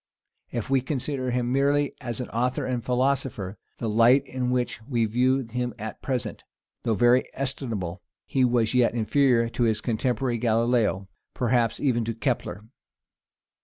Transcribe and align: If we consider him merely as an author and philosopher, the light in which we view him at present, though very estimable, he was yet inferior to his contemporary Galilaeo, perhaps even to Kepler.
If 0.51 0.67
we 0.71 0.81
consider 0.81 1.29
him 1.29 1.51
merely 1.51 1.93
as 2.01 2.19
an 2.19 2.29
author 2.29 2.65
and 2.65 2.83
philosopher, 2.83 3.59
the 3.77 3.87
light 3.87 4.25
in 4.25 4.49
which 4.49 4.81
we 4.87 5.05
view 5.05 5.41
him 5.47 5.75
at 5.77 6.01
present, 6.01 6.43
though 6.81 6.95
very 6.95 7.25
estimable, 7.35 8.01
he 8.25 8.43
was 8.43 8.73
yet 8.73 8.95
inferior 8.95 9.47
to 9.49 9.63
his 9.65 9.79
contemporary 9.79 10.39
Galilaeo, 10.39 11.07
perhaps 11.35 11.79
even 11.79 12.03
to 12.05 12.15
Kepler. 12.15 12.63